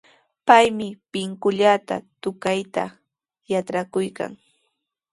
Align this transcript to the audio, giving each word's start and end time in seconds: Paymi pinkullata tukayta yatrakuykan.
Paymi 0.47 0.87
pinkullata 1.11 1.95
tukayta 2.21 2.83
yatrakuykan. 3.51 4.31